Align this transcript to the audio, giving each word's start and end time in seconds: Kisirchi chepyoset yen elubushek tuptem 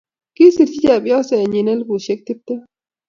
Kisirchi 0.35 0.77
chepyoset 0.83 1.53
yen 1.55 1.71
elubushek 1.71 2.19
tuptem 2.25 2.59